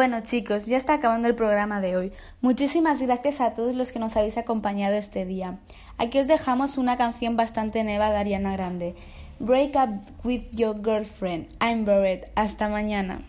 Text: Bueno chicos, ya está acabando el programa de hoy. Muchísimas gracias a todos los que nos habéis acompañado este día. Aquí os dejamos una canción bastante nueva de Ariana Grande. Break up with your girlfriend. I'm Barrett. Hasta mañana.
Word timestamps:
Bueno 0.00 0.22
chicos, 0.22 0.64
ya 0.64 0.78
está 0.78 0.94
acabando 0.94 1.28
el 1.28 1.34
programa 1.34 1.82
de 1.82 1.94
hoy. 1.94 2.12
Muchísimas 2.40 3.02
gracias 3.02 3.42
a 3.42 3.52
todos 3.52 3.74
los 3.74 3.92
que 3.92 3.98
nos 3.98 4.16
habéis 4.16 4.38
acompañado 4.38 4.94
este 4.96 5.26
día. 5.26 5.58
Aquí 5.98 6.18
os 6.18 6.26
dejamos 6.26 6.78
una 6.78 6.96
canción 6.96 7.36
bastante 7.36 7.84
nueva 7.84 8.10
de 8.10 8.16
Ariana 8.16 8.54
Grande. 8.54 8.94
Break 9.40 9.76
up 9.76 10.00
with 10.24 10.44
your 10.52 10.74
girlfriend. 10.82 11.48
I'm 11.60 11.84
Barrett. 11.84 12.32
Hasta 12.34 12.70
mañana. 12.70 13.28